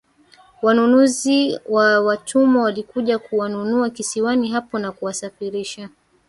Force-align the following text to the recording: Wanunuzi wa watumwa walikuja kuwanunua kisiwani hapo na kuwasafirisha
Wanunuzi 0.61 1.59
wa 1.69 1.99
watumwa 2.01 2.63
walikuja 2.63 3.19
kuwanunua 3.19 3.89
kisiwani 3.89 4.49
hapo 4.51 4.79
na 4.79 4.91
kuwasafirisha 4.91 5.89